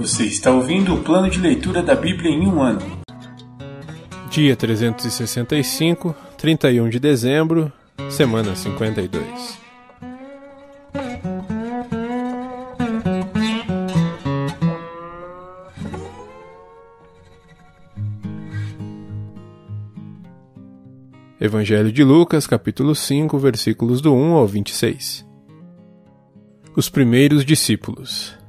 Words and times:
Você 0.00 0.24
está 0.24 0.50
ouvindo 0.50 0.94
o 0.94 1.02
plano 1.02 1.28
de 1.28 1.38
leitura 1.38 1.82
da 1.82 1.94
Bíblia 1.94 2.30
em 2.30 2.46
um 2.46 2.62
ano. 2.62 2.80
Dia 4.30 4.56
365, 4.56 6.16
31 6.38 6.88
de 6.88 6.98
dezembro, 6.98 7.70
semana 8.08 8.56
52. 8.56 9.58
Evangelho 21.38 21.92
de 21.92 22.02
Lucas, 22.02 22.46
capítulo 22.46 22.94
5, 22.94 23.38
versículos 23.38 24.00
do 24.00 24.14
1 24.14 24.32
ao 24.32 24.46
26. 24.46 25.26
Os 26.74 26.88
primeiros 26.88 27.44
discípulos. 27.44 28.39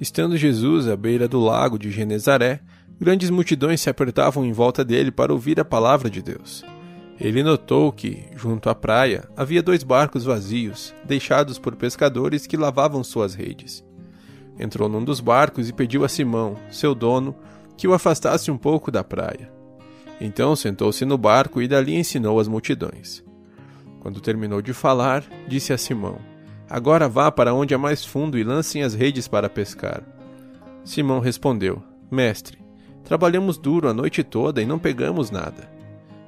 Estando 0.00 0.34
Jesus 0.34 0.88
à 0.88 0.96
beira 0.96 1.28
do 1.28 1.38
lago 1.38 1.78
de 1.78 1.90
Genezaré, 1.90 2.60
grandes 2.98 3.28
multidões 3.28 3.82
se 3.82 3.90
apertavam 3.90 4.46
em 4.46 4.52
volta 4.52 4.82
dele 4.82 5.10
para 5.10 5.30
ouvir 5.30 5.60
a 5.60 5.64
palavra 5.64 6.08
de 6.08 6.22
Deus. 6.22 6.64
Ele 7.20 7.42
notou 7.42 7.92
que, 7.92 8.24
junto 8.34 8.70
à 8.70 8.74
praia, 8.74 9.28
havia 9.36 9.62
dois 9.62 9.82
barcos 9.82 10.24
vazios, 10.24 10.94
deixados 11.04 11.58
por 11.58 11.76
pescadores 11.76 12.46
que 12.46 12.56
lavavam 12.56 13.04
suas 13.04 13.34
redes. 13.34 13.84
Entrou 14.58 14.88
num 14.88 15.04
dos 15.04 15.20
barcos 15.20 15.68
e 15.68 15.72
pediu 15.72 16.02
a 16.02 16.08
Simão, 16.08 16.56
seu 16.70 16.94
dono, 16.94 17.36
que 17.76 17.86
o 17.86 17.92
afastasse 17.92 18.50
um 18.50 18.56
pouco 18.56 18.90
da 18.90 19.04
praia. 19.04 19.52
Então 20.18 20.56
sentou-se 20.56 21.04
no 21.04 21.18
barco 21.18 21.60
e 21.60 21.68
dali 21.68 21.94
ensinou 21.94 22.40
as 22.40 22.48
multidões. 22.48 23.22
Quando 24.00 24.18
terminou 24.18 24.62
de 24.62 24.72
falar, 24.72 25.22
disse 25.46 25.74
a 25.74 25.78
Simão: 25.78 26.18
Agora 26.70 27.08
vá 27.08 27.32
para 27.32 27.52
onde 27.52 27.74
é 27.74 27.76
mais 27.76 28.04
fundo 28.04 28.38
e 28.38 28.44
lancem 28.44 28.84
as 28.84 28.94
redes 28.94 29.26
para 29.26 29.50
pescar. 29.50 30.04
Simão 30.84 31.18
respondeu: 31.18 31.82
Mestre, 32.08 32.58
trabalhamos 33.02 33.58
duro 33.58 33.88
a 33.88 33.92
noite 33.92 34.22
toda 34.22 34.62
e 34.62 34.66
não 34.66 34.78
pegamos 34.78 35.32
nada. 35.32 35.68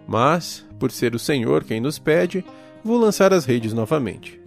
Mas, 0.04 0.66
por 0.80 0.90
ser 0.90 1.14
o 1.14 1.18
Senhor 1.18 1.62
quem 1.62 1.80
nos 1.80 1.96
pede, 1.96 2.44
vou 2.82 2.98
lançar 2.98 3.32
as 3.32 3.44
redes 3.44 3.72
novamente. 3.72 4.42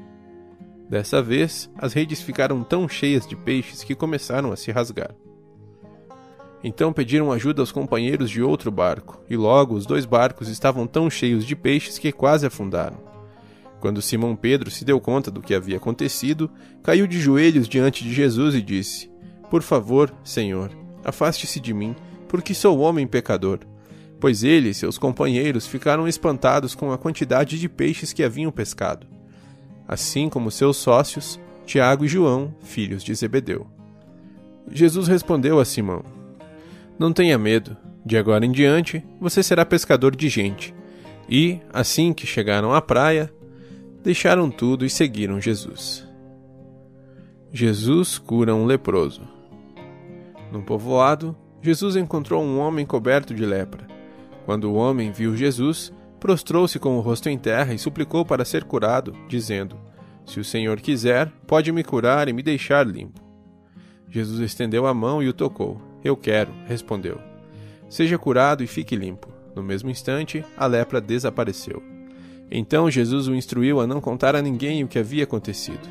Dessa 0.89 1.21
vez, 1.21 1.71
as 1.77 1.93
redes 1.93 2.21
ficaram 2.21 2.61
tão 2.61 2.89
cheias 2.89 3.25
de 3.25 3.37
peixes 3.37 3.81
que 3.81 3.95
começaram 3.95 4.51
a 4.51 4.57
se 4.57 4.71
rasgar. 4.71 5.15
Então 6.61 6.91
pediram 6.91 7.31
ajuda 7.31 7.61
aos 7.61 7.71
companheiros 7.71 8.29
de 8.29 8.41
outro 8.41 8.69
barco, 8.69 9.21
e 9.29 9.37
logo 9.37 9.75
os 9.75 9.85
dois 9.85 10.03
barcos 10.03 10.49
estavam 10.49 10.85
tão 10.85 11.09
cheios 11.09 11.45
de 11.45 11.55
peixes 11.55 11.97
que 11.97 12.11
quase 12.11 12.45
afundaram. 12.45 13.14
Quando 13.79 14.01
Simão 14.01 14.35
Pedro 14.35 14.71
se 14.71 14.83
deu 14.83 14.99
conta 14.99 15.29
do 15.29 15.41
que 15.41 15.53
havia 15.53 15.77
acontecido, 15.77 16.49
caiu 16.81 17.05
de 17.05 17.19
joelhos 17.19 17.67
diante 17.67 18.03
de 18.03 18.13
Jesus 18.13 18.55
e 18.55 18.61
disse: 18.61 19.11
Por 19.49 19.61
favor, 19.61 20.13
Senhor, 20.23 20.71
afaste-se 21.03 21.59
de 21.59 21.73
mim, 21.73 21.95
porque 22.27 22.53
sou 22.53 22.79
homem 22.79 23.05
pecador. 23.05 23.59
Pois 24.19 24.43
ele 24.43 24.69
e 24.69 24.73
seus 24.73 24.97
companheiros 24.97 25.67
ficaram 25.67 26.07
espantados 26.07 26.73
com 26.73 26.91
a 26.91 26.97
quantidade 26.97 27.59
de 27.59 27.69
peixes 27.69 28.13
que 28.13 28.23
haviam 28.23 28.51
pescado, 28.51 29.05
assim 29.87 30.29
como 30.29 30.49
seus 30.49 30.77
sócios, 30.77 31.39
Tiago 31.65 32.05
e 32.05 32.07
João, 32.07 32.55
filhos 32.61 33.03
de 33.03 33.13
Zebedeu. 33.13 33.67
Jesus 34.71 35.07
respondeu 35.07 35.59
a 35.59 35.65
Simão: 35.65 36.03
Não 36.97 37.13
tenha 37.13 37.37
medo, 37.37 37.77
de 38.05 38.17
agora 38.17 38.45
em 38.45 38.51
diante 38.51 39.03
você 39.19 39.43
será 39.43 39.65
pescador 39.65 40.15
de 40.15 40.29
gente. 40.29 40.73
E, 41.27 41.59
assim 41.73 42.13
que 42.13 42.27
chegaram 42.27 42.73
à 42.73 42.81
praia, 42.81 43.33
deixaram 44.05 44.51
tudo 44.51 44.85
e 44.85 44.89
seguiram 44.89 45.41
Jesus. 45.41 46.07
Jesus 47.51 48.19
cura 48.19 48.53
um 48.53 48.63
leproso. 48.63 49.23
Num 50.51 50.61
povoado, 50.61 51.35
Jesus 51.59 51.95
encontrou 51.95 52.43
um 52.43 52.59
homem 52.59 52.85
coberto 52.85 53.33
de 53.33 53.43
lepra. 53.43 53.87
Quando 54.45 54.65
o 54.65 54.75
homem 54.75 55.11
viu 55.11 55.35
Jesus, 55.35 55.91
prostrou-se 56.19 56.77
com 56.77 56.95
o 56.97 57.01
rosto 57.01 57.29
em 57.29 57.37
terra 57.37 57.73
e 57.73 57.79
suplicou 57.79 58.23
para 58.23 58.45
ser 58.45 58.63
curado, 58.63 59.11
dizendo: 59.27 59.75
Se 60.23 60.39
o 60.39 60.43
Senhor 60.43 60.79
quiser, 60.79 61.31
pode 61.47 61.71
me 61.71 61.83
curar 61.83 62.29
e 62.29 62.33
me 62.33 62.43
deixar 62.43 62.85
limpo. 62.85 63.19
Jesus 64.07 64.39
estendeu 64.39 64.85
a 64.85 64.93
mão 64.93 65.23
e 65.23 65.27
o 65.27 65.33
tocou. 65.33 65.81
Eu 66.03 66.15
quero, 66.15 66.53
respondeu. 66.67 67.19
Seja 67.89 68.19
curado 68.19 68.63
e 68.63 68.67
fique 68.67 68.95
limpo. 68.95 69.29
No 69.55 69.63
mesmo 69.63 69.89
instante, 69.89 70.45
a 70.55 70.67
lepra 70.67 71.01
desapareceu. 71.01 71.94
Então 72.49 72.89
Jesus 72.89 73.27
o 73.27 73.35
instruiu 73.35 73.79
a 73.81 73.87
não 73.87 73.99
contar 73.99 74.35
a 74.35 74.41
ninguém 74.41 74.83
o 74.83 74.87
que 74.87 74.99
havia 74.99 75.23
acontecido. 75.23 75.87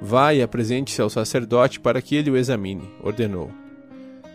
Vá 0.00 0.34
e 0.34 0.42
apresente-se 0.42 1.00
ao 1.00 1.10
sacerdote 1.10 1.80
para 1.80 2.00
que 2.02 2.14
ele 2.14 2.30
o 2.30 2.36
examine, 2.36 2.90
ordenou. 3.02 3.50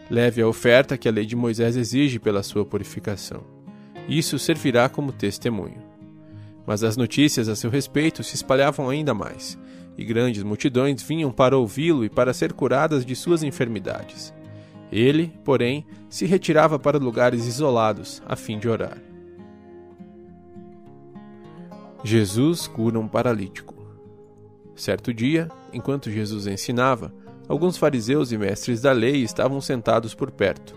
Leve 0.10 0.42
a 0.42 0.48
oferta 0.48 0.98
que 0.98 1.08
a 1.08 1.12
lei 1.12 1.26
de 1.26 1.36
Moisés 1.36 1.76
exige 1.76 2.18
pela 2.18 2.42
sua 2.42 2.66
purificação. 2.66 3.44
Isso 4.08 4.40
servirá 4.40 4.90
como 4.90 5.12
testemunho. 5.12 5.78
Mas 6.66 6.84
as 6.84 6.98
notícias 6.98 7.48
a 7.48 7.56
seu 7.56 7.70
respeito 7.70 8.24
se 8.24 8.36
espalhavam 8.36 8.90
ainda 8.90 9.14
mais, 9.14 9.58
e 9.98 10.04
grandes 10.04 10.42
multidões 10.42 11.04
vinham 11.04 11.32
para 11.32 11.58
ouvi-lo 11.58 12.04
e 12.04 12.10
para 12.10 12.34
ser 12.34 12.54
curadas 12.54 13.06
de 13.06 13.16
suas 13.16 13.44
enfermidades. 13.44 14.34
Ele, 14.92 15.32
porém, 15.44 15.86
se 16.10 16.26
retirava 16.26 16.80
para 16.80 16.98
lugares 16.98 17.46
isolados, 17.46 18.24
a 18.26 18.36
fim 18.36 18.58
de 18.58 18.68
orar. 18.68 19.09
Jesus 22.04 22.66
cura 22.66 22.98
um 22.98 23.08
paralítico. 23.08 23.76
Certo 24.74 25.14
dia, 25.14 25.50
enquanto 25.74 26.10
Jesus 26.10 26.48
ensinava, 26.48 27.14
alguns 27.48 27.76
fariseus 27.76 28.32
e 28.32 28.38
mestres 28.38 28.82
da 28.82 28.94
lei 28.94 29.18
estavam 29.18 29.60
sentados 29.60 30.16
por 30.16 30.32
perto. 30.32 30.74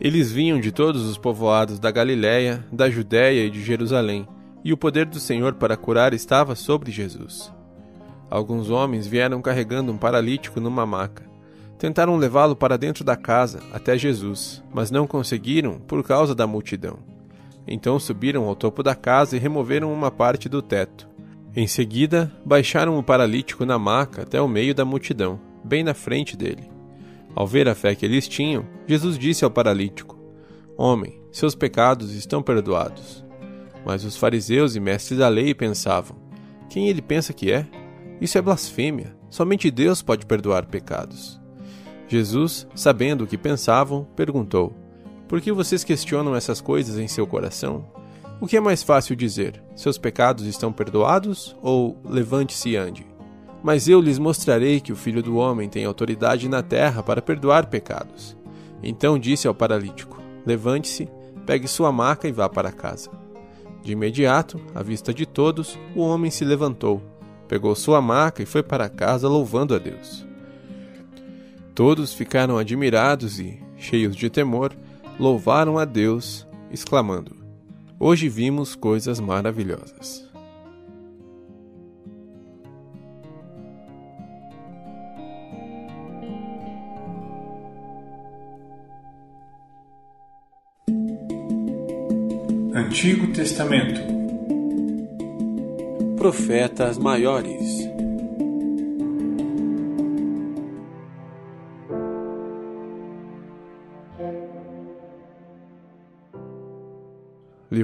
Eles 0.00 0.32
vinham 0.32 0.58
de 0.58 0.72
todos 0.72 1.02
os 1.02 1.18
povoados 1.18 1.78
da 1.78 1.90
Galiléia, 1.90 2.64
da 2.72 2.88
Judéia 2.88 3.44
e 3.44 3.50
de 3.50 3.62
Jerusalém, 3.62 4.26
e 4.64 4.72
o 4.72 4.78
poder 4.78 5.04
do 5.04 5.20
Senhor 5.20 5.54
para 5.54 5.76
curar 5.76 6.14
estava 6.14 6.54
sobre 6.54 6.90
Jesus. 6.90 7.52
Alguns 8.30 8.70
homens 8.70 9.06
vieram 9.06 9.42
carregando 9.42 9.92
um 9.92 9.98
paralítico 9.98 10.58
numa 10.58 10.86
maca. 10.86 11.24
Tentaram 11.78 12.16
levá-lo 12.16 12.56
para 12.56 12.78
dentro 12.78 13.04
da 13.04 13.14
casa, 13.14 13.60
até 13.72 13.98
Jesus, 13.98 14.64
mas 14.72 14.90
não 14.90 15.06
conseguiram 15.06 15.78
por 15.78 16.02
causa 16.02 16.34
da 16.34 16.46
multidão. 16.46 17.15
Então 17.66 17.98
subiram 17.98 18.44
ao 18.44 18.54
topo 18.54 18.82
da 18.82 18.94
casa 18.94 19.36
e 19.36 19.40
removeram 19.40 19.92
uma 19.92 20.10
parte 20.10 20.48
do 20.48 20.62
teto. 20.62 21.08
Em 21.54 21.66
seguida, 21.66 22.30
baixaram 22.44 22.98
o 22.98 23.02
paralítico 23.02 23.64
na 23.64 23.78
maca 23.78 24.22
até 24.22 24.40
o 24.40 24.46
meio 24.46 24.74
da 24.74 24.84
multidão, 24.84 25.40
bem 25.64 25.82
na 25.82 25.94
frente 25.94 26.36
dele. 26.36 26.70
Ao 27.34 27.46
ver 27.46 27.68
a 27.68 27.74
fé 27.74 27.94
que 27.94 28.04
eles 28.04 28.28
tinham, 28.28 28.64
Jesus 28.86 29.18
disse 29.18 29.44
ao 29.44 29.50
paralítico: 29.50 30.18
Homem, 30.76 31.20
seus 31.32 31.54
pecados 31.54 32.14
estão 32.14 32.42
perdoados. 32.42 33.24
Mas 33.84 34.04
os 34.04 34.16
fariseus 34.16 34.76
e 34.76 34.80
mestres 34.80 35.18
da 35.18 35.28
lei 35.28 35.54
pensavam: 35.54 36.16
Quem 36.68 36.88
ele 36.88 37.02
pensa 37.02 37.32
que 37.32 37.50
é? 37.50 37.66
Isso 38.20 38.38
é 38.38 38.42
blasfêmia. 38.42 39.16
Somente 39.28 39.70
Deus 39.70 40.02
pode 40.02 40.24
perdoar 40.24 40.66
pecados. 40.66 41.40
Jesus, 42.08 42.66
sabendo 42.74 43.24
o 43.24 43.26
que 43.26 43.36
pensavam, 43.36 44.04
perguntou: 44.16 44.74
por 45.28 45.40
que 45.40 45.52
vocês 45.52 45.82
questionam 45.82 46.34
essas 46.34 46.60
coisas 46.60 46.98
em 46.98 47.08
seu 47.08 47.26
coração? 47.26 47.84
O 48.40 48.46
que 48.46 48.56
é 48.56 48.60
mais 48.60 48.82
fácil 48.82 49.16
dizer? 49.16 49.62
Seus 49.74 49.98
pecados 49.98 50.44
estão 50.44 50.72
perdoados? 50.72 51.56
Ou 51.62 51.96
levante-se 52.04 52.70
e 52.70 52.76
ande? 52.76 53.06
Mas 53.62 53.88
eu 53.88 54.00
lhes 54.00 54.18
mostrarei 54.18 54.80
que 54.80 54.92
o 54.92 54.96
Filho 54.96 55.22
do 55.22 55.36
Homem 55.36 55.68
tem 55.68 55.84
autoridade 55.84 56.48
na 56.48 56.62
terra 56.62 57.02
para 57.02 57.22
perdoar 57.22 57.66
pecados. 57.66 58.36
Então 58.82 59.18
disse 59.18 59.48
ao 59.48 59.54
paralítico: 59.54 60.20
Levante-se, 60.44 61.08
pegue 61.46 61.66
sua 61.66 61.90
maca 61.90 62.28
e 62.28 62.32
vá 62.32 62.48
para 62.48 62.70
casa. 62.70 63.10
De 63.82 63.92
imediato, 63.92 64.60
à 64.74 64.82
vista 64.82 65.14
de 65.14 65.24
todos, 65.24 65.78
o 65.94 66.00
homem 66.00 66.30
se 66.30 66.44
levantou, 66.44 67.02
pegou 67.48 67.74
sua 67.74 68.02
maca 68.02 68.42
e 68.42 68.46
foi 68.46 68.62
para 68.62 68.88
casa 68.88 69.28
louvando 69.28 69.74
a 69.74 69.78
Deus. 69.78 70.26
Todos 71.74 72.12
ficaram 72.12 72.58
admirados 72.58 73.38
e, 73.38 73.60
cheios 73.76 74.14
de 74.14 74.28
temor, 74.28 74.76
louvaram 75.18 75.78
a 75.78 75.84
Deus, 75.84 76.46
exclamando: 76.70 77.36
Hoje 77.98 78.28
vimos 78.28 78.74
coisas 78.74 79.18
maravilhosas. 79.20 80.26
Antigo 92.74 93.32
Testamento 93.32 94.00
Profetas 96.16 96.98
Maiores 96.98 97.95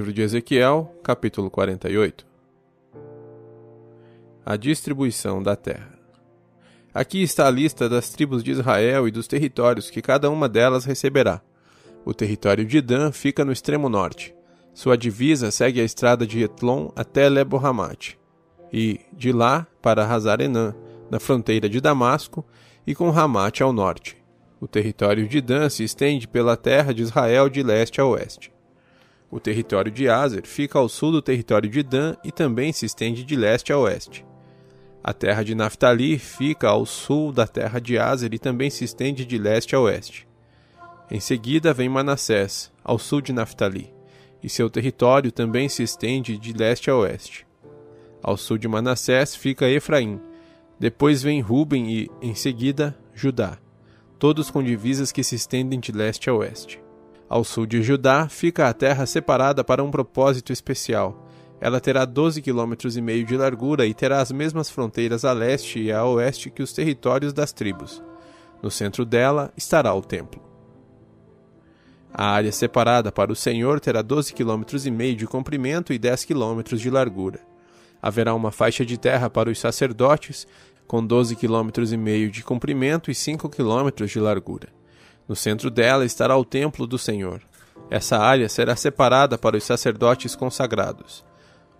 Livro 0.03 0.13
de 0.13 0.21
Ezequiel, 0.21 0.93
capítulo 1.01 1.49
48 1.49 2.25
A 4.45 4.57
distribuição 4.57 5.41
da 5.41 5.55
terra. 5.55 5.97
Aqui 6.93 7.23
está 7.23 7.47
a 7.47 7.49
lista 7.49 7.87
das 7.87 8.09
tribos 8.09 8.43
de 8.43 8.51
Israel 8.51 9.07
e 9.07 9.11
dos 9.11 9.27
territórios 9.27 9.89
que 9.89 10.01
cada 10.01 10.29
uma 10.29 10.49
delas 10.49 10.83
receberá. 10.83 11.41
O 12.03 12.13
território 12.13 12.65
de 12.65 12.81
Dan 12.81 13.13
fica 13.13 13.45
no 13.45 13.53
extremo 13.53 13.87
norte. 13.87 14.35
Sua 14.73 14.97
divisa 14.97 15.51
segue 15.51 15.79
a 15.79 15.85
estrada 15.85 16.27
de 16.27 16.43
Etlon 16.43 16.89
até 16.97 17.29
Lebo-Hamat, 17.29 18.17
e 18.73 18.99
de 19.13 19.31
lá 19.31 19.65
para 19.81 20.05
Hazar-Enã, 20.05 20.75
na 21.09 21.17
fronteira 21.17 21.69
de 21.69 21.79
Damasco, 21.79 22.45
e 22.85 22.93
com 22.93 23.09
Hamat 23.09 23.61
ao 23.61 23.71
norte. 23.71 24.17
O 24.59 24.67
território 24.67 25.29
de 25.29 25.39
Dan 25.39 25.69
se 25.69 25.85
estende 25.85 26.27
pela 26.27 26.57
terra 26.57 26.93
de 26.93 27.03
Israel 27.03 27.47
de 27.47 27.63
leste 27.63 28.01
a 28.01 28.05
oeste. 28.05 28.52
O 29.33 29.39
território 29.39 29.91
de 29.91 30.07
Azer 30.07 30.45
fica 30.45 30.77
ao 30.77 30.87
sul 30.87 31.11
do 31.11 31.19
território 31.19 31.67
de 31.67 31.81
Dan 31.81 32.15
e 32.23 32.31
também 32.31 32.71
se 32.71 32.85
estende 32.85 33.23
de 33.23 33.35
leste 33.35 33.73
a 33.73 33.79
oeste. 33.79 34.23
A 35.03 35.11
terra 35.11 35.43
de 35.43 35.55
Naphtali 35.55 36.19
fica 36.19 36.69
ao 36.69 36.85
sul 36.85 37.31
da 37.31 37.47
terra 37.47 37.81
de 37.81 37.97
Azer 37.97 38.31
e 38.31 38.37
também 38.37 38.69
se 38.69 38.83
estende 38.83 39.25
de 39.25 39.39
leste 39.39 39.75
a 39.75 39.79
oeste. 39.79 40.27
Em 41.09 41.19
seguida 41.19 41.73
vem 41.73 41.89
Manassés, 41.89 42.71
ao 42.83 42.99
sul 42.99 43.21
de 43.21 43.33
Naphtali, 43.33 43.91
e 44.43 44.47
seu 44.47 44.69
território 44.69 45.31
também 45.31 45.67
se 45.67 45.81
estende 45.81 46.37
de 46.37 46.53
leste 46.53 46.91
a 46.91 46.95
oeste. 46.95 47.43
Ao 48.21 48.37
sul 48.37 48.59
de 48.59 48.67
Manassés 48.67 49.35
fica 49.35 49.67
Efraim, 49.67 50.21
depois 50.79 51.23
vem 51.23 51.41
Ruben 51.41 51.91
e, 51.91 52.07
em 52.21 52.35
seguida, 52.35 52.95
Judá, 53.15 53.57
todos 54.19 54.51
com 54.51 54.61
divisas 54.61 55.11
que 55.11 55.23
se 55.23 55.33
estendem 55.33 55.79
de 55.79 55.91
leste 55.91 56.29
a 56.29 56.35
oeste. 56.35 56.82
Ao 57.33 57.43
sul 57.43 57.65
de 57.65 57.81
Judá 57.81 58.29
fica 58.29 58.69
a 58.69 58.73
terra 58.75 59.07
separada 59.07 59.63
para 59.63 59.83
um 59.83 59.89
propósito 59.89 60.53
especial. 60.53 61.27
Ela 61.59 61.79
terá 61.79 62.05
12 62.05 62.43
km 62.43 62.73
e 62.95 63.01
meio 63.01 63.25
de 63.25 63.35
largura 63.35 63.87
e 63.87 63.93
terá 63.95 64.21
as 64.21 64.31
mesmas 64.31 64.69
fronteiras 64.69 65.25
a 65.25 65.33
leste 65.33 65.79
e 65.79 65.91
a 65.91 66.05
oeste 66.05 66.51
que 66.51 66.61
os 66.61 66.71
territórios 66.71 67.33
das 67.33 67.51
tribos. 67.51 68.03
No 68.61 68.69
centro 68.69 69.03
dela 69.03 69.51
estará 69.57 69.95
o 69.95 70.01
templo. 70.03 70.39
A 72.13 72.27
área 72.27 72.51
separada 72.51 73.11
para 73.11 73.31
o 73.31 73.35
Senhor 73.35 73.79
terá 73.79 74.03
12 74.03 74.31
km 74.31 74.61
e 74.85 74.91
meio 74.91 75.15
de 75.15 75.25
comprimento 75.25 75.91
e 75.91 75.97
10 75.97 76.25
km 76.25 76.61
de 76.77 76.89
largura. 76.91 77.39
Haverá 77.99 78.35
uma 78.35 78.51
faixa 78.51 78.85
de 78.85 78.95
terra 78.95 79.27
para 79.27 79.49
os 79.49 79.57
sacerdotes 79.57 80.45
com 80.85 81.03
12 81.03 81.35
km 81.35 81.71
e 81.91 81.97
meio 81.97 82.29
de 82.29 82.43
comprimento 82.43 83.09
e 83.09 83.15
5 83.15 83.49
km 83.49 84.05
de 84.05 84.19
largura. 84.19 84.82
No 85.27 85.35
centro 85.35 85.69
dela 85.69 86.05
estará 86.05 86.35
o 86.37 86.45
templo 86.45 86.85
do 86.85 86.97
Senhor. 86.97 87.41
Essa 87.89 88.17
área 88.17 88.49
será 88.49 88.75
separada 88.75 89.37
para 89.37 89.57
os 89.57 89.63
sacerdotes 89.63 90.35
consagrados, 90.35 91.23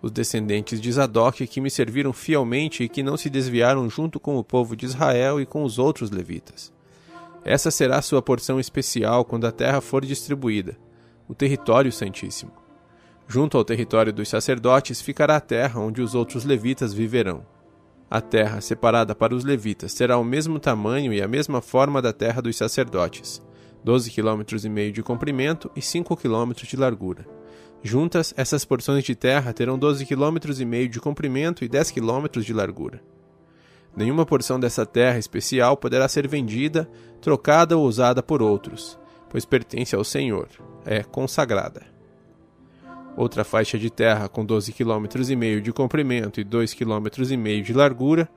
os 0.02 0.12
descendentes 0.12 0.80
de 0.80 0.92
Zadok 0.92 1.48
que 1.48 1.62
me 1.62 1.70
serviram 1.70 2.14
fielmente 2.14 2.84
e 2.84 2.90
que 2.90 3.04
não 3.04 3.18
se 3.18 3.30
desviaram 3.30 3.90
junto 3.90 4.20
com 4.20 4.38
o 4.38 4.44
povo 4.44 4.76
de 4.76 4.86
Israel 4.86 5.40
e 5.42 5.46
com 5.46 5.64
os 5.64 5.80
outros 5.80 6.12
levitas. 6.12 6.74
Essa 7.46 7.72
será 7.72 8.02
sua 8.02 8.22
porção 8.22 8.60
especial 8.60 9.26
quando 9.26 9.46
a 9.46 9.52
terra 9.52 9.82
for 9.82 10.06
distribuída, 10.06 10.78
o 11.28 11.34
território 11.34 11.92
santíssimo. 11.92 12.52
Junto 13.28 13.58
ao 13.58 13.66
território 13.66 14.14
dos 14.14 14.30
sacerdotes 14.30 15.02
ficará 15.02 15.38
a 15.38 15.42
terra 15.42 15.80
onde 15.80 16.02
os 16.02 16.16
outros 16.16 16.46
levitas 16.46 16.94
viverão. 16.94 17.46
A 18.14 18.22
terra 18.22 18.62
separada 18.62 19.16
para 19.16 19.34
os 19.34 19.44
levitas 19.44 19.92
terá 19.96 20.20
o 20.20 20.24
mesmo 20.24 20.60
tamanho 20.60 21.12
e 21.12 21.20
a 21.20 21.28
mesma 21.28 21.64
forma 21.64 22.00
da 22.00 22.14
terra 22.14 22.44
dos 22.44 22.56
sacerdotes, 22.56 23.42
12 23.84 24.12
km 24.12 24.44
e 24.64 24.70
meio 24.70 24.92
de 24.92 25.02
comprimento 25.02 25.72
e 25.76 25.82
5 25.82 26.16
km 26.18 26.52
de 26.54 26.78
largura. 26.78 27.26
Juntas, 27.82 28.32
essas 28.38 28.64
porções 28.64 29.04
de 29.04 29.16
terra 29.16 29.52
terão 29.52 29.80
12 29.80 30.06
km 30.06 30.38
e 30.60 30.64
meio 30.64 30.88
de 30.88 31.00
comprimento 31.00 31.66
e 31.66 31.68
10 31.68 31.90
km 31.90 32.40
de 32.40 32.54
largura. 32.54 33.02
Nenhuma 33.98 34.28
porção 34.28 34.60
dessa 34.60 34.86
terra 34.86 35.18
especial 35.18 35.76
poderá 35.76 36.08
ser 36.08 36.28
vendida, 36.28 36.88
trocada 37.20 37.76
ou 37.76 37.84
usada 37.84 38.22
por 38.22 38.44
outros, 38.44 38.96
pois 39.28 39.44
pertence 39.44 39.96
ao 39.96 40.04
Senhor, 40.04 40.50
é 40.86 41.02
consagrada. 41.02 41.93
Outra 43.16 43.44
faixa 43.44 43.78
de 43.78 43.90
terra 43.90 44.28
com 44.28 44.44
12 44.44 44.74
km 44.74 45.06
de 45.62 45.72
comprimento 45.72 46.40
e 46.40 46.44
2 46.44 46.74
km 46.74 47.10
de 47.64 47.74
largura, 47.74 48.28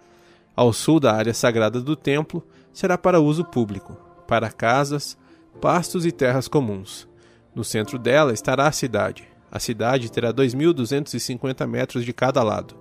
ao 0.55 0.73
sul 0.73 1.01
da 1.01 1.15
área 1.15 1.33
sagrada 1.33 1.81
do 1.81 1.97
templo, 1.97 2.47
será 2.73 2.99
para 2.99 3.21
uso 3.21 3.45
público, 3.45 3.97
para 4.27 4.51
casas, 4.51 5.17
pastos 5.61 6.05
e 6.05 6.13
terras 6.13 6.47
comuns. 6.49 7.09
No 7.55 7.65
centro 7.65 7.99
dela 7.99 8.33
estará 8.33 8.67
a 8.67 8.73
cidade. 8.73 9.25
A 9.51 9.59
cidade 9.59 10.13
terá 10.13 10.33
2.250 10.33 11.67
metros 11.67 12.05
de 12.05 12.13
cada 12.13 12.43
lado, 12.43 12.77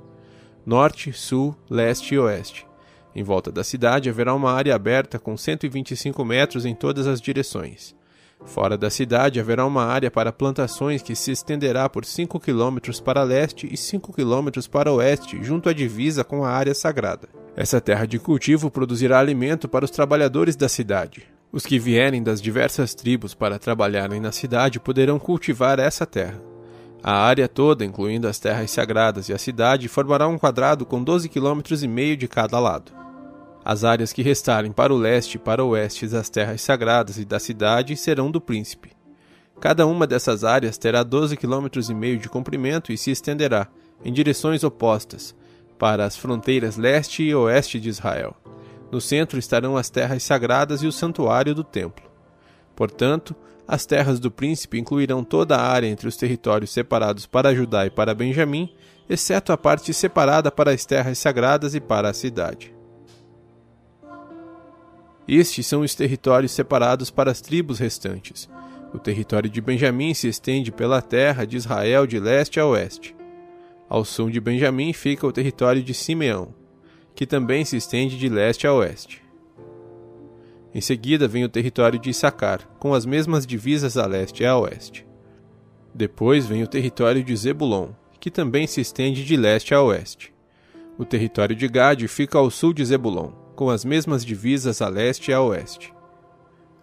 norte, 0.65 1.13
sul, 1.13 1.55
leste 1.69 2.15
e 2.15 2.19
oeste. 2.19 2.67
Em 3.15 3.23
volta 3.23 3.49
da 3.49 3.63
cidade 3.63 4.09
haverá 4.09 4.33
uma 4.33 4.51
área 4.51 4.75
aberta 4.75 5.17
com 5.17 5.37
125 5.37 6.25
metros 6.25 6.65
em 6.65 6.75
todas 6.75 7.07
as 7.07 7.21
direções. 7.21 7.95
Fora 8.45 8.77
da 8.77 8.89
cidade 8.89 9.39
haverá 9.39 9.65
uma 9.65 9.85
área 9.85 10.11
para 10.11 10.31
plantações 10.31 11.01
que 11.01 11.15
se 11.15 11.31
estenderá 11.31 11.89
por 11.89 12.05
5 12.05 12.39
km 12.39 12.77
para 13.03 13.23
leste 13.23 13.67
e 13.71 13.75
5 13.75 14.13
km 14.13 14.49
para 14.71 14.91
oeste, 14.93 15.43
junto 15.43 15.67
à 15.67 15.73
divisa 15.73 16.23
com 16.23 16.45
a 16.45 16.49
área 16.49 16.73
sagrada. 16.73 17.27
Essa 17.55 17.81
terra 17.81 18.05
de 18.05 18.19
cultivo 18.19 18.69
produzirá 18.69 19.19
alimento 19.19 19.67
para 19.67 19.85
os 19.85 19.91
trabalhadores 19.91 20.55
da 20.55 20.69
cidade. 20.69 21.23
Os 21.51 21.65
que 21.65 21.79
vierem 21.79 22.21
das 22.21 22.41
diversas 22.41 22.93
tribos 22.93 23.33
para 23.33 23.57
trabalharem 23.57 24.19
na 24.19 24.31
cidade 24.31 24.79
poderão 24.79 25.17
cultivar 25.17 25.79
essa 25.79 26.05
terra. 26.05 26.41
A 27.01 27.13
área 27.13 27.47
toda, 27.47 27.85
incluindo 27.85 28.27
as 28.27 28.39
terras 28.39 28.71
sagradas 28.71 29.29
e 29.29 29.33
a 29.33 29.37
cidade, 29.37 29.87
formará 29.87 30.27
um 30.27 30.37
quadrado 30.37 30.85
com 30.85 31.03
12 31.03 31.29
km 31.29 31.61
e 31.81 31.87
meio 31.87 32.17
de 32.17 32.27
cada 32.27 32.59
lado. 32.59 32.91
As 33.65 33.83
áreas 33.83 34.13
que 34.13 34.21
restarem 34.21 34.71
para 34.71 34.93
o 34.93 34.97
leste 34.97 35.35
e 35.35 35.39
para 35.39 35.65
o 35.65 35.69
oeste 35.69 36.05
das 36.05 36.29
terras 36.29 36.61
sagradas 36.61 37.17
e 37.17 37.25
da 37.25 37.39
cidade 37.39 37.97
serão 37.97 38.29
do 38.29 38.39
príncipe. 38.39 38.91
Cada 39.59 39.87
uma 39.87 40.05
dessas 40.05 40.43
áreas 40.43 40.77
terá 40.77 41.01
12 41.01 41.35
km 41.35 41.65
e 41.89 41.93
meio 41.95 42.19
de 42.19 42.29
comprimento 42.29 42.93
e 42.93 42.97
se 42.97 43.09
estenderá, 43.09 43.67
em 44.03 44.13
direções 44.13 44.63
opostas, 44.63 45.35
para 45.79 46.05
as 46.05 46.15
fronteiras 46.15 46.77
leste 46.77 47.23
e 47.23 47.33
oeste 47.33 47.79
de 47.79 47.89
Israel. 47.89 48.35
No 48.91 49.01
centro 49.01 49.39
estarão 49.39 49.75
as 49.75 49.89
terras 49.89 50.21
sagradas 50.21 50.83
e 50.83 50.87
o 50.87 50.91
santuário 50.91 51.55
do 51.55 51.63
templo. 51.63 52.05
Portanto, 52.75 53.35
as 53.67 53.83
terras 53.83 54.19
do 54.19 54.29
príncipe 54.29 54.77
incluirão 54.77 55.23
toda 55.23 55.55
a 55.55 55.67
área 55.67 55.87
entre 55.87 56.07
os 56.07 56.15
territórios 56.15 56.69
separados 56.69 57.25
para 57.25 57.55
Judá 57.55 57.87
e 57.87 57.89
para 57.89 58.13
Benjamim, 58.13 58.71
exceto 59.09 59.51
a 59.51 59.57
parte 59.57 59.91
separada 59.91 60.51
para 60.51 60.71
as 60.71 60.85
terras 60.85 61.17
sagradas 61.17 61.73
e 61.73 61.81
para 61.81 62.09
a 62.09 62.13
cidade. 62.13 62.74
Estes 65.27 65.65
são 65.65 65.81
os 65.81 65.95
territórios 65.95 66.51
separados 66.51 67.09
para 67.09 67.31
as 67.31 67.41
tribos 67.41 67.79
restantes. 67.79 68.49
O 68.93 68.99
território 68.99 69.49
de 69.49 69.59
Benjamim 69.59 70.13
se 70.13 70.27
estende 70.27 70.71
pela 70.71 71.01
terra 71.01 71.45
de 71.45 71.57
Israel 71.57 72.05
de 72.05 72.19
leste 72.19 72.59
a 72.59 72.65
oeste. 72.65 73.15
Ao 73.89 74.05
sul 74.05 74.29
de 74.29 74.39
Benjamim 74.39 74.93
fica 74.93 75.25
o 75.25 75.31
território 75.31 75.83
de 75.83 75.93
Simeão, 75.93 76.53
que 77.13 77.25
também 77.25 77.65
se 77.65 77.77
estende 77.77 78.17
de 78.17 78.29
leste 78.29 78.67
a 78.67 78.73
oeste. 78.73 79.21
Em 80.73 80.81
seguida 80.81 81.27
vem 81.27 81.43
o 81.43 81.49
território 81.49 81.97
de 81.97 82.09
Issacar, 82.09 82.67
com 82.79 82.93
as 82.93 83.05
mesmas 83.05 83.45
divisas 83.45 83.97
a 83.97 84.05
leste 84.05 84.43
e 84.43 84.45
a 84.45 84.57
oeste. 84.57 85.05
Depois 85.93 86.45
vem 86.45 86.63
o 86.63 86.67
território 86.67 87.23
de 87.23 87.35
Zebulon, 87.35 87.89
que 88.19 88.29
também 88.29 88.67
se 88.67 88.81
estende 88.81 89.23
de 89.23 89.37
leste 89.37 89.73
a 89.73 89.81
oeste. 89.81 90.33
O 90.97 91.05
território 91.05 91.55
de 91.55 91.67
Gade 91.67 92.07
fica 92.07 92.37
ao 92.37 92.51
sul 92.51 92.73
de 92.73 92.83
Zebulon, 92.83 93.31
com 93.55 93.69
as 93.69 93.83
mesmas 93.83 94.23
divisas 94.23 94.81
a 94.81 94.87
leste 94.87 95.31
e 95.31 95.33
a 95.33 95.41
oeste. 95.41 95.95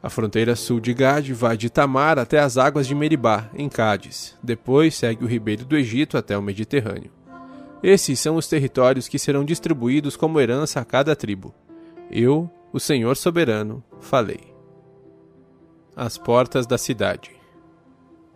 A 0.02 0.10
fronteira 0.10 0.56
sul 0.56 0.80
de 0.80 0.92
Gade 0.92 1.32
vai 1.32 1.56
de 1.56 1.70
Tamar 1.70 2.18
até 2.18 2.40
as 2.40 2.58
águas 2.58 2.88
de 2.88 2.94
Meribá, 2.94 3.48
em 3.54 3.68
Cádiz. 3.68 4.36
Depois 4.42 4.96
segue 4.96 5.24
o 5.24 5.28
ribeiro 5.28 5.64
do 5.64 5.76
Egito 5.76 6.18
até 6.18 6.36
o 6.36 6.42
Mediterrâneo. 6.42 7.12
Esses 7.84 8.18
são 8.18 8.34
os 8.34 8.48
territórios 8.48 9.06
que 9.06 9.18
serão 9.18 9.44
distribuídos 9.44 10.16
como 10.16 10.40
herança 10.40 10.80
a 10.80 10.84
cada 10.84 11.14
tribo. 11.14 11.54
Eu, 12.10 12.50
o 12.72 12.80
Senhor 12.80 13.16
soberano, 13.16 13.84
falei. 14.00 14.52
As 15.94 16.18
portas 16.18 16.66
da 16.66 16.78
cidade. 16.78 17.30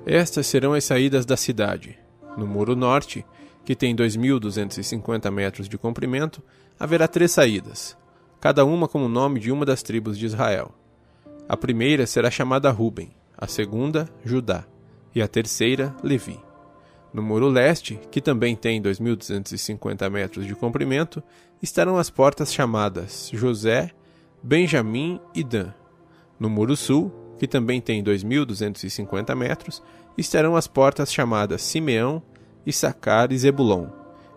Estas 0.04 0.46
serão 0.46 0.72
as 0.72 0.84
saídas 0.84 1.26
da 1.26 1.36
cidade. 1.36 1.98
No 2.36 2.46
muro 2.46 2.76
norte, 2.76 3.26
que 3.64 3.74
tem 3.74 3.96
2.250 3.96 5.32
metros 5.32 5.68
de 5.68 5.76
comprimento, 5.76 6.40
haverá 6.78 7.08
três 7.08 7.32
saídas 7.32 7.96
cada 8.40 8.64
uma 8.64 8.88
com 8.88 9.04
o 9.04 9.08
nome 9.08 9.40
de 9.40 9.50
uma 9.50 9.64
das 9.64 9.82
tribos 9.82 10.18
de 10.18 10.26
Israel. 10.26 10.72
A 11.48 11.56
primeira 11.56 12.06
será 12.06 12.30
chamada 12.30 12.70
Ruben, 12.70 13.10
a 13.36 13.46
segunda, 13.46 14.08
Judá, 14.24 14.64
e 15.14 15.22
a 15.22 15.28
terceira, 15.28 15.94
Levi. 16.02 16.40
No 17.12 17.22
muro 17.22 17.48
leste, 17.48 17.98
que 18.10 18.20
também 18.20 18.54
tem 18.54 18.82
2.250 18.82 20.10
metros 20.10 20.46
de 20.46 20.54
comprimento, 20.54 21.22
estarão 21.62 21.96
as 21.96 22.10
portas 22.10 22.52
chamadas 22.52 23.30
José, 23.32 23.90
Benjamim 24.42 25.20
e 25.34 25.42
Dan. 25.42 25.72
No 26.38 26.50
muro 26.50 26.76
sul, 26.76 27.10
que 27.38 27.46
também 27.46 27.80
tem 27.80 28.02
2.250 28.02 29.34
metros, 29.34 29.82
estarão 30.18 30.56
as 30.56 30.66
portas 30.66 31.12
chamadas 31.12 31.62
Simeão, 31.62 32.22
Issacar 32.66 33.32
e 33.32 33.38
Zebulon. 33.38 33.86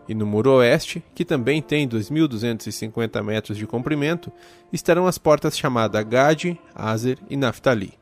E 0.10 0.16
no 0.16 0.26
muro 0.26 0.54
oeste, 0.54 1.04
que 1.14 1.24
também 1.24 1.62
tem 1.62 1.88
2.250 1.88 3.24
metros 3.24 3.56
de 3.56 3.68
comprimento, 3.68 4.32
estarão 4.74 5.06
as 5.06 5.20
portas 5.20 5.56
chamadas 5.56 6.04
Gade, 6.04 6.60
Azer 6.74 7.20
e 7.30 7.38
Naphtali. 7.38 7.94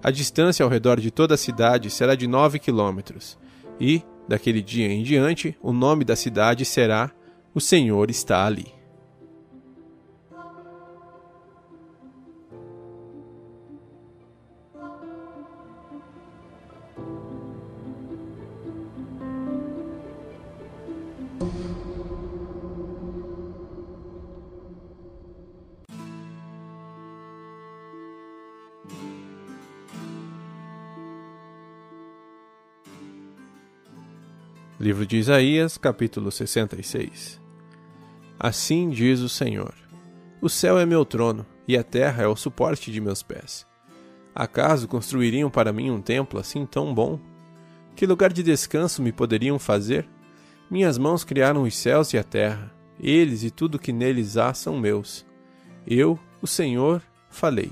A 0.00 0.12
distância 0.12 0.62
ao 0.62 0.70
redor 0.70 1.00
de 1.00 1.10
toda 1.10 1.34
a 1.34 1.36
cidade 1.36 1.90
será 1.90 2.14
de 2.14 2.28
9 2.28 2.60
quilômetros, 2.60 3.36
e, 3.80 4.02
daquele 4.28 4.62
dia 4.62 4.86
em 4.86 5.02
diante, 5.02 5.58
o 5.60 5.72
nome 5.72 6.04
da 6.04 6.14
cidade 6.14 6.64
será 6.64 7.10
O 7.52 7.60
Senhor 7.60 8.08
está 8.08 8.46
ali. 8.46 8.75
Livro 34.78 35.06
de 35.06 35.16
Isaías, 35.16 35.78
capítulo 35.78 36.30
66 36.30 37.40
Assim 38.38 38.90
diz 38.90 39.20
o 39.20 39.28
Senhor: 39.28 39.72
O 40.38 40.50
céu 40.50 40.78
é 40.78 40.84
meu 40.84 41.02
trono, 41.02 41.46
e 41.66 41.78
a 41.78 41.82
terra 41.82 42.24
é 42.24 42.26
o 42.26 42.36
suporte 42.36 42.92
de 42.92 43.00
meus 43.00 43.22
pés. 43.22 43.66
Acaso 44.34 44.86
construiriam 44.86 45.48
para 45.48 45.72
mim 45.72 45.90
um 45.90 46.02
templo 46.02 46.38
assim 46.38 46.66
tão 46.66 46.92
bom? 46.92 47.18
Que 47.94 48.04
lugar 48.04 48.30
de 48.30 48.42
descanso 48.42 49.00
me 49.00 49.12
poderiam 49.12 49.58
fazer? 49.58 50.06
Minhas 50.70 50.98
mãos 50.98 51.24
criaram 51.24 51.62
os 51.62 51.74
céus 51.74 52.12
e 52.12 52.18
a 52.18 52.22
terra, 52.22 52.70
eles 53.00 53.44
e 53.44 53.50
tudo 53.50 53.78
que 53.78 53.94
neles 53.94 54.36
há 54.36 54.52
são 54.52 54.78
meus. 54.78 55.24
Eu, 55.86 56.18
o 56.42 56.46
Senhor, 56.46 57.02
falei. 57.30 57.70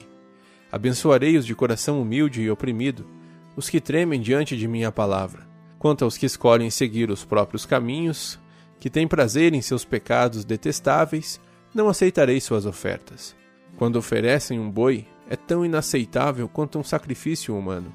Abençoarei 0.72 1.36
os 1.36 1.44
de 1.44 1.54
coração 1.54 2.00
humilde 2.00 2.40
e 2.40 2.50
oprimido, 2.50 3.06
os 3.54 3.68
que 3.68 3.78
tremem 3.78 4.22
diante 4.22 4.56
de 4.56 4.66
minha 4.66 4.90
palavra. 4.90 5.52
Quanto 5.84 6.02
aos 6.02 6.16
que 6.16 6.24
escolhem 6.24 6.70
seguir 6.70 7.10
os 7.10 7.26
próprios 7.26 7.66
caminhos, 7.66 8.40
que 8.80 8.88
têm 8.88 9.06
prazer 9.06 9.52
em 9.52 9.60
seus 9.60 9.84
pecados 9.84 10.42
detestáveis, 10.42 11.38
não 11.74 11.90
aceitarei 11.90 12.40
suas 12.40 12.64
ofertas. 12.64 13.36
Quando 13.76 13.96
oferecem 13.96 14.58
um 14.58 14.70
boi, 14.70 15.06
é 15.28 15.36
tão 15.36 15.62
inaceitável 15.62 16.48
quanto 16.48 16.78
um 16.78 16.82
sacrifício 16.82 17.54
humano. 17.54 17.92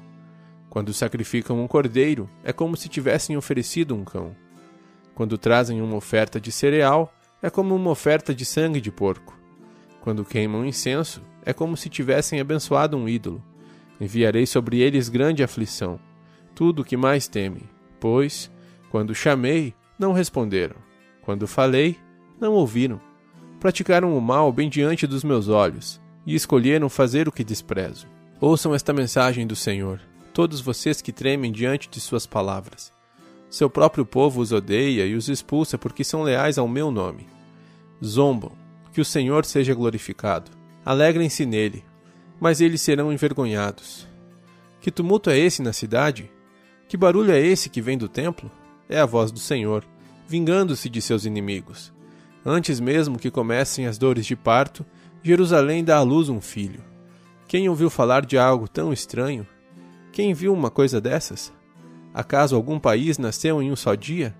Quando 0.68 0.94
sacrificam 0.94 1.60
um 1.60 1.66
cordeiro, 1.66 2.30
é 2.44 2.52
como 2.52 2.76
se 2.76 2.88
tivessem 2.88 3.36
oferecido 3.36 3.92
um 3.92 4.04
cão. 4.04 4.36
Quando 5.12 5.36
trazem 5.36 5.82
uma 5.82 5.96
oferta 5.96 6.40
de 6.40 6.52
cereal, 6.52 7.12
é 7.42 7.50
como 7.50 7.74
uma 7.74 7.90
oferta 7.90 8.32
de 8.32 8.44
sangue 8.44 8.80
de 8.80 8.92
porco. 8.92 9.36
Quando 10.00 10.24
queimam 10.24 10.64
incenso, 10.64 11.22
é 11.44 11.52
como 11.52 11.76
se 11.76 11.88
tivessem 11.88 12.38
abençoado 12.38 12.96
um 12.96 13.08
ídolo. 13.08 13.42
Enviarei 14.00 14.46
sobre 14.46 14.78
eles 14.78 15.08
grande 15.08 15.42
aflição, 15.42 15.98
tudo 16.54 16.82
o 16.82 16.84
que 16.84 16.96
mais 16.96 17.26
temem 17.26 17.68
Pois, 18.00 18.50
quando 18.90 19.14
chamei, 19.14 19.74
não 19.98 20.12
responderam. 20.12 20.76
Quando 21.22 21.46
falei, 21.46 21.96
não 22.40 22.54
ouviram. 22.54 23.00
Praticaram 23.60 24.16
o 24.16 24.20
mal 24.20 24.50
bem 24.50 24.68
diante 24.68 25.06
dos 25.06 25.22
meus 25.22 25.48
olhos, 25.48 26.00
e 26.26 26.34
escolheram 26.34 26.88
fazer 26.88 27.28
o 27.28 27.32
que 27.32 27.44
desprezo. 27.44 28.06
Ouçam 28.40 28.74
esta 28.74 28.92
mensagem 28.92 29.46
do 29.46 29.54
Senhor, 29.54 30.00
todos 30.32 30.62
vocês 30.62 31.02
que 31.02 31.12
tremem 31.12 31.52
diante 31.52 31.88
de 31.90 32.00
suas 32.00 32.26
palavras. 32.26 32.90
Seu 33.50 33.68
próprio 33.68 34.06
povo 34.06 34.40
os 34.40 34.50
odeia 34.50 35.04
e 35.04 35.14
os 35.14 35.28
expulsa 35.28 35.76
porque 35.76 36.02
são 36.02 36.22
leais 36.22 36.56
ao 36.56 36.66
meu 36.66 36.90
nome. 36.90 37.28
Zombam, 38.02 38.52
que 38.92 39.00
o 39.00 39.04
Senhor 39.04 39.44
seja 39.44 39.74
glorificado. 39.74 40.50
Alegrem-se 40.84 41.44
nele, 41.44 41.84
mas 42.40 42.60
eles 42.60 42.80
serão 42.80 43.12
envergonhados. 43.12 44.08
Que 44.80 44.90
tumulto 44.90 45.28
é 45.28 45.38
esse 45.38 45.60
na 45.60 45.74
cidade? 45.74 46.30
Que 46.90 46.96
barulho 46.96 47.30
é 47.30 47.38
esse 47.38 47.70
que 47.70 47.80
vem 47.80 47.96
do 47.96 48.08
templo? 48.08 48.50
É 48.88 48.98
a 48.98 49.06
voz 49.06 49.30
do 49.30 49.38
Senhor, 49.38 49.84
vingando-se 50.26 50.88
de 50.88 51.00
seus 51.00 51.24
inimigos. 51.24 51.92
Antes 52.44 52.80
mesmo 52.80 53.16
que 53.16 53.30
comecem 53.30 53.86
as 53.86 53.96
dores 53.96 54.26
de 54.26 54.34
parto, 54.34 54.84
Jerusalém 55.22 55.84
dá 55.84 55.98
à 55.98 56.02
luz 56.02 56.28
um 56.28 56.40
filho. 56.40 56.82
Quem 57.46 57.68
ouviu 57.68 57.88
falar 57.90 58.26
de 58.26 58.36
algo 58.36 58.66
tão 58.66 58.92
estranho? 58.92 59.46
Quem 60.10 60.34
viu 60.34 60.52
uma 60.52 60.68
coisa 60.68 61.00
dessas? 61.00 61.52
Acaso 62.12 62.56
algum 62.56 62.80
país 62.80 63.18
nasceu 63.18 63.62
em 63.62 63.70
um 63.70 63.76
só 63.76 63.94
dia? 63.94 64.34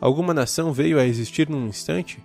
Alguma 0.00 0.32
nação 0.32 0.72
veio 0.72 1.00
a 1.00 1.04
existir 1.04 1.48
num 1.48 1.66
instante? 1.66 2.22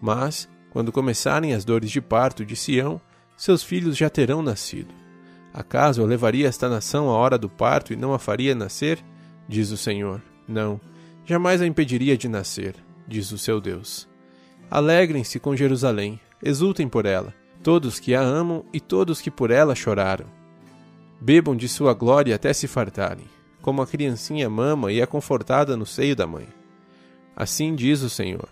Mas, 0.00 0.48
quando 0.70 0.92
começarem 0.92 1.54
as 1.54 1.64
dores 1.64 1.90
de 1.90 2.00
parto 2.00 2.46
de 2.46 2.54
Sião, 2.54 3.00
seus 3.36 3.64
filhos 3.64 3.96
já 3.96 4.08
terão 4.08 4.42
nascido. 4.42 4.94
Acaso 5.58 6.00
eu 6.00 6.06
levaria 6.06 6.46
esta 6.46 6.68
nação 6.68 7.10
à 7.10 7.14
hora 7.14 7.36
do 7.36 7.48
parto 7.48 7.92
e 7.92 7.96
não 7.96 8.14
a 8.14 8.18
faria 8.20 8.54
nascer? 8.54 9.04
Diz 9.48 9.72
o 9.72 9.76
Senhor. 9.76 10.22
Não, 10.46 10.80
jamais 11.24 11.60
a 11.60 11.66
impediria 11.66 12.16
de 12.16 12.28
nascer, 12.28 12.76
diz 13.08 13.32
o 13.32 13.38
seu 13.38 13.60
Deus. 13.60 14.08
Alegrem-se 14.70 15.40
com 15.40 15.56
Jerusalém, 15.56 16.20
exultem 16.40 16.88
por 16.88 17.06
ela, 17.06 17.34
todos 17.60 17.98
que 17.98 18.14
a 18.14 18.20
amam 18.20 18.64
e 18.72 18.78
todos 18.78 19.20
que 19.20 19.32
por 19.32 19.50
ela 19.50 19.74
choraram. 19.74 20.26
Bebam 21.20 21.56
de 21.56 21.68
sua 21.68 21.92
glória 21.92 22.36
até 22.36 22.52
se 22.52 22.68
fartarem, 22.68 23.26
como 23.60 23.82
a 23.82 23.86
criancinha 23.86 24.48
mama 24.48 24.92
e 24.92 25.00
é 25.00 25.06
confortada 25.06 25.76
no 25.76 25.84
seio 25.84 26.14
da 26.14 26.24
mãe. 26.24 26.46
Assim 27.34 27.74
diz 27.74 28.02
o 28.02 28.08
Senhor: 28.08 28.48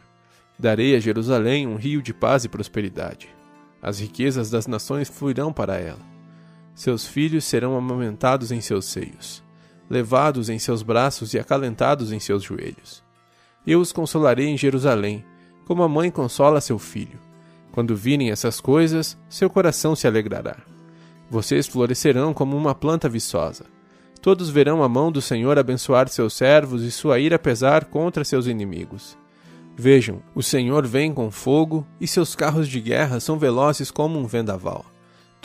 Darei 0.59 0.97
a 0.97 0.99
Jerusalém 0.99 1.69
um 1.69 1.77
rio 1.77 2.03
de 2.03 2.13
paz 2.13 2.45
e 2.45 2.49
prosperidade. 2.49 3.29
As 3.81 4.01
riquezas 4.01 4.51
das 4.51 4.67
nações 4.67 5.09
fluirão 5.09 5.53
para 5.53 5.77
ela 5.77 6.16
seus 6.77 7.07
filhos 7.07 7.47
serão 7.47 7.75
amamentados 7.75 8.53
em 8.53 8.61
seus 8.61 8.85
seios, 8.85 9.43
levados 9.89 10.51
em 10.51 10.59
seus 10.59 10.83
braços 10.83 11.33
e 11.33 11.39
acalentados 11.39 12.13
em 12.13 12.21
seus 12.21 12.43
joelhos. 12.43 13.03
Eu 13.67 13.81
os 13.81 13.93
consolarei 13.93 14.47
em 14.47 14.59
Jerusalém, 14.59 15.25
como 15.65 15.83
a 15.83 15.89
mãe 15.89 16.11
consola 16.11 16.61
seu 16.61 16.79
filho. 16.79 17.19
Quando 17.73 17.97
virem 17.97 18.31
essas 18.31 18.61
coisas, 18.61 19.17
seu 19.27 19.49
coração 19.49 19.97
se 19.97 20.07
alegrará. 20.07 20.59
Vocês 21.31 21.67
florescerão 21.67 22.35
como 22.35 22.55
uma 22.55 22.75
planta 22.75 23.09
viçosa. 23.09 23.65
Todos 24.21 24.51
verão 24.51 24.83
a 24.83 24.89
mão 24.89 25.11
do 25.11 25.23
Senhor 25.23 25.59
abençoar 25.59 26.09
seus 26.09 26.35
servos 26.35 26.83
e 26.83 26.91
sua 26.91 27.19
ira 27.19 27.39
pesar 27.39 27.87
contra 27.87 28.23
seus 28.23 28.47
inimigos. 28.47 29.17
Vejam, 29.75 30.23
o 30.35 30.43
Senhor 30.43 30.87
vem 30.87 31.15
com 31.15 31.31
fogo 31.31 31.87
e 31.99 32.07
seus 32.07 32.37
carros 32.37 32.69
de 32.69 32.81
guerra 32.83 33.19
são 33.19 33.39
velozes 33.39 33.91
como 33.91 34.19
um 34.19 34.27
vendaval. 34.27 34.85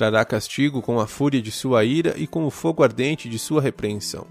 Trará 0.01 0.25
castigo 0.25 0.81
com 0.81 1.00
a 1.00 1.05
fúria 1.05 1.39
de 1.39 1.51
sua 1.51 1.86
ira 1.86 2.15
e 2.17 2.25
com 2.25 2.43
o 2.43 2.50
fogo 2.50 2.81
ardente 2.81 3.29
de 3.29 3.38
sua 3.38 3.62
repreensão. 3.62 4.25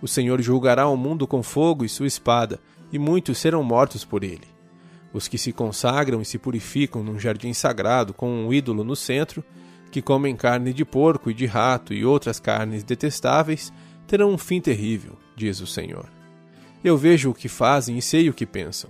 O 0.00 0.06
Senhor 0.06 0.40
julgará 0.40 0.86
o 0.86 0.96
mundo 0.96 1.26
com 1.26 1.42
fogo 1.42 1.84
e 1.84 1.88
sua 1.88 2.06
espada, 2.06 2.60
e 2.92 3.00
muitos 3.00 3.38
serão 3.38 3.64
mortos 3.64 4.04
por 4.04 4.22
ele. 4.22 4.46
Os 5.12 5.26
que 5.26 5.36
se 5.36 5.52
consagram 5.52 6.22
e 6.22 6.24
se 6.24 6.38
purificam 6.38 7.02
num 7.02 7.18
jardim 7.18 7.52
sagrado 7.52 8.14
com 8.14 8.30
um 8.30 8.52
ídolo 8.52 8.84
no 8.84 8.94
centro, 8.94 9.42
que 9.90 10.00
comem 10.00 10.36
carne 10.36 10.72
de 10.72 10.84
porco 10.84 11.32
e 11.32 11.34
de 11.34 11.46
rato 11.46 11.92
e 11.92 12.04
outras 12.04 12.38
carnes 12.38 12.84
detestáveis, 12.84 13.72
terão 14.06 14.30
um 14.30 14.38
fim 14.38 14.60
terrível, 14.60 15.18
diz 15.34 15.60
o 15.60 15.66
Senhor. 15.66 16.08
Eu 16.84 16.96
vejo 16.96 17.30
o 17.30 17.34
que 17.34 17.48
fazem 17.48 17.98
e 17.98 18.02
sei 18.02 18.28
o 18.28 18.32
que 18.32 18.46
pensam. 18.46 18.88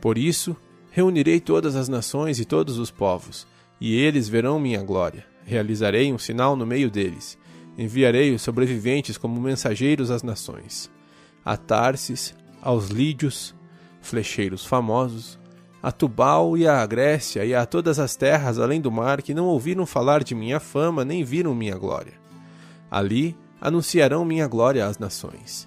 Por 0.00 0.18
isso, 0.18 0.56
reunirei 0.92 1.40
todas 1.40 1.74
as 1.74 1.88
nações 1.88 2.38
e 2.38 2.44
todos 2.44 2.78
os 2.78 2.92
povos, 2.92 3.44
e 3.80 3.96
eles 3.96 4.28
verão 4.28 4.60
minha 4.60 4.84
glória. 4.84 5.26
Realizarei 5.48 6.12
um 6.12 6.18
sinal 6.18 6.54
no 6.54 6.66
meio 6.66 6.90
deles. 6.90 7.38
Enviarei 7.78 8.34
os 8.34 8.42
sobreviventes 8.42 9.16
como 9.16 9.40
mensageiros 9.40 10.10
às 10.10 10.22
nações. 10.22 10.90
A 11.42 11.56
Tarsis, 11.56 12.34
aos 12.60 12.88
lídios, 12.88 13.54
flecheiros 14.02 14.66
famosos, 14.66 15.38
a 15.82 15.90
Tubal 15.90 16.54
e 16.54 16.68
a 16.68 16.84
Grécia 16.84 17.46
e 17.46 17.54
a 17.54 17.64
todas 17.64 17.98
as 17.98 18.14
terras 18.14 18.58
além 18.58 18.78
do 18.78 18.92
mar 18.92 19.22
que 19.22 19.32
não 19.32 19.46
ouviram 19.46 19.86
falar 19.86 20.22
de 20.22 20.34
minha 20.34 20.60
fama 20.60 21.02
nem 21.02 21.24
viram 21.24 21.54
minha 21.54 21.78
glória. 21.78 22.12
Ali 22.90 23.34
anunciarão 23.58 24.26
minha 24.26 24.46
glória 24.46 24.84
às 24.84 24.98
nações. 24.98 25.66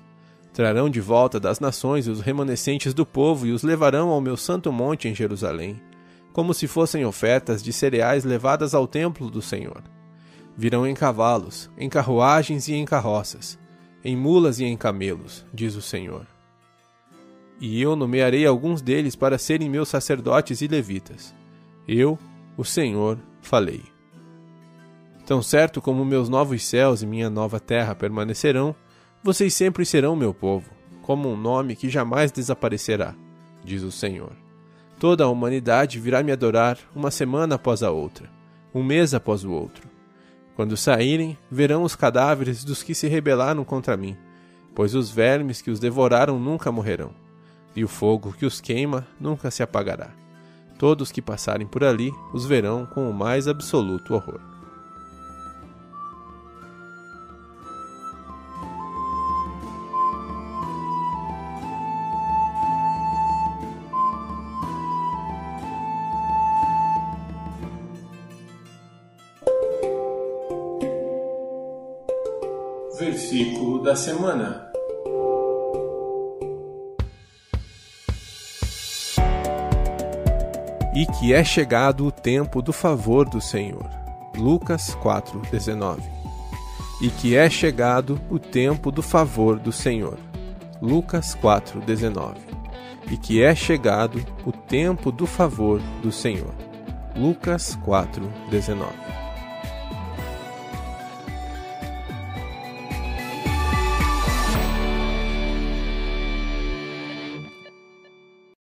Trarão 0.54 0.92
de 0.92 1.02
volta 1.02 1.40
das 1.40 1.60
nações 1.60 2.08
os 2.08 2.22
remanescentes 2.22 2.94
do 2.94 3.04
povo 3.04 3.48
e 3.48 3.52
os 3.52 3.64
levarão 3.64 4.10
ao 4.10 4.22
meu 4.22 4.38
santo 4.38 4.72
monte 4.72 5.08
em 5.08 5.16
Jerusalém 5.16 5.82
como 6.34 6.54
se 6.54 6.68
fossem 6.68 7.06
ofertas 7.06 7.62
de 7.62 7.74
cereais 7.74 8.24
levadas 8.24 8.74
ao 8.74 8.88
templo 8.88 9.30
do 9.30 9.42
Senhor. 9.42 9.84
Virão 10.56 10.86
em 10.86 10.94
cavalos, 10.94 11.70
em 11.78 11.90
carruagens 11.90 12.68
e 12.68 12.74
em 12.74 12.86
carroças, 12.86 13.58
em 14.04 14.16
mulas 14.16 14.60
e 14.60 14.66
em 14.66 14.78
camelos, 14.78 15.46
diz 15.54 15.76
o 15.76 15.82
Senhor. 15.82 16.26
E 17.60 17.82
eu 17.82 17.96
nomearei 17.96 18.46
alguns 18.46 18.82
deles 18.82 19.16
para 19.16 19.38
serem 19.38 19.70
meus 19.70 19.90
sacerdotes 19.90 20.62
e 20.62 20.68
levitas. 20.68 21.34
Eu, 21.88 22.18
o 22.58 22.66
Senhor, 22.66 23.20
falei. 23.42 23.84
Tão 25.26 25.42
certo 25.42 25.82
como 25.82 26.04
meus 26.04 26.28
novos 26.28 26.64
céus 26.64 27.02
e 27.02 27.06
minha 27.06 27.30
nova 27.30 27.60
terra 27.60 27.94
permanecerão, 27.94 28.76
vocês 29.24 29.54
sempre 29.54 29.86
serão 29.86 30.16
meu 30.16 30.34
povo, 30.34 30.72
como 31.04 31.30
um 31.30 31.38
nome 31.38 31.76
que 31.76 31.90
jamais 31.90 32.32
desaparecerá, 32.32 33.14
diz 33.64 33.84
o 33.84 33.92
Senhor. 33.92 34.32
Toda 35.02 35.24
a 35.24 35.28
humanidade 35.28 36.00
virá 36.00 36.22
me 36.22 36.32
adorar 36.32 36.78
uma 36.96 37.10
semana 37.10 37.56
após 37.56 37.82
a 37.82 37.90
outra, 37.90 38.30
um 38.72 38.84
mês 38.84 39.16
após 39.16 39.44
o 39.44 39.52
outro. 39.52 39.90
Quando 40.56 40.78
saírem, 40.78 41.36
verão 41.50 41.82
os 41.82 41.96
cadáveres 41.96 42.64
dos 42.64 42.84
que 42.84 42.94
se 42.94 43.08
rebelaram 43.08 43.64
contra 43.64 43.98
mim, 43.98 44.16
pois 44.76 44.94
os 44.94 45.10
vermes 45.10 45.60
que 45.60 45.72
os 45.72 45.80
devoraram 45.80 46.40
nunca 46.40 46.72
morrerão, 46.72 47.16
e 47.76 47.84
o 47.84 47.88
fogo 47.88 48.32
que 48.32 48.46
os 48.46 48.62
queima 48.62 49.08
nunca 49.20 49.50
se 49.50 49.64
apagará. 49.64 50.12
Todos 50.78 51.12
que 51.12 51.20
passarem 51.20 51.66
por 51.66 51.84
ali 51.84 52.12
os 52.32 52.46
verão 52.46 52.86
com 52.86 53.10
o 53.10 53.14
mais 53.14 53.48
absoluto 53.48 54.14
horror. 54.14 54.51
Semana. 74.02 74.68
E 80.96 81.06
que 81.06 81.34
é 81.34 81.44
chegado 81.44 82.08
o 82.08 82.12
tempo 82.12 82.64
do 82.64 82.74
favor 82.74 83.30
do 83.30 83.40
Senhor. 83.40 83.88
Lucas 84.36 84.96
4:19. 84.96 86.02
E 87.00 87.10
que 87.10 87.36
é 87.36 87.48
chegado 87.48 88.20
o 88.30 88.40
tempo 88.40 88.92
do 88.92 89.04
favor 89.04 89.60
do 89.60 89.72
Senhor. 89.72 90.18
Lucas 90.82 91.36
4:19. 91.36 92.40
E 93.10 93.18
que 93.18 93.44
é 93.44 93.54
chegado 93.54 94.26
o 94.46 94.52
tempo 94.52 95.12
do 95.12 95.28
favor 95.28 95.80
do 96.02 96.12
Senhor. 96.12 96.56
Lucas 97.16 97.78
4:19. 97.86 99.21